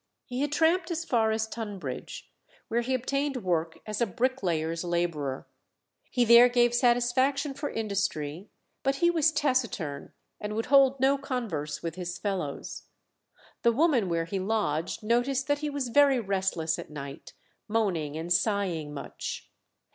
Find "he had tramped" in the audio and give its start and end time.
0.25-0.89